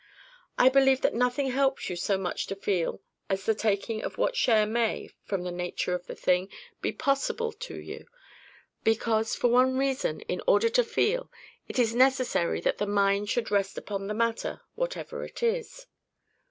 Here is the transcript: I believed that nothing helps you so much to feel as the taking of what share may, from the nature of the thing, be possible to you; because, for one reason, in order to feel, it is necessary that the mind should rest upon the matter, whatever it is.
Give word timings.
I 0.57 0.67
believed 0.67 1.03
that 1.03 1.13
nothing 1.13 1.51
helps 1.51 1.87
you 1.87 1.95
so 1.95 2.17
much 2.17 2.47
to 2.47 2.55
feel 2.55 3.01
as 3.29 3.45
the 3.45 3.53
taking 3.53 4.01
of 4.01 4.17
what 4.17 4.35
share 4.35 4.65
may, 4.65 5.11
from 5.25 5.43
the 5.43 5.51
nature 5.51 5.93
of 5.93 6.07
the 6.07 6.15
thing, 6.15 6.49
be 6.81 6.91
possible 6.91 7.51
to 7.51 7.75
you; 7.79 8.07
because, 8.83 9.35
for 9.35 9.49
one 9.51 9.77
reason, 9.77 10.21
in 10.21 10.41
order 10.47 10.69
to 10.69 10.83
feel, 10.83 11.31
it 11.69 11.77
is 11.77 11.93
necessary 11.93 12.59
that 12.61 12.79
the 12.79 12.87
mind 12.87 13.29
should 13.29 13.51
rest 13.51 13.77
upon 13.77 14.07
the 14.07 14.15
matter, 14.15 14.61
whatever 14.73 15.23
it 15.23 15.43
is. 15.43 15.85